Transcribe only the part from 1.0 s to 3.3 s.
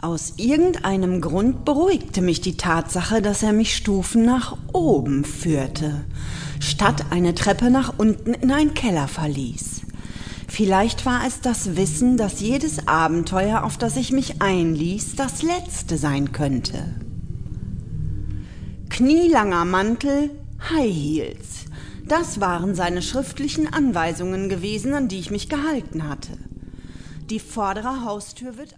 Grund beruhigte mich die Tatsache,